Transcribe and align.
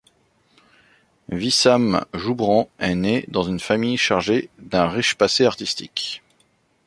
Wissam 1.29 2.03
Joubran 2.15 2.65
est 2.79 2.95
né 2.95 3.23
dans 3.27 3.43
une 3.43 3.59
famille 3.59 3.97
chargée 3.99 4.49
d’un 4.57 4.87
riche 4.89 5.13
passé 5.13 5.45
artistique. 5.45 6.23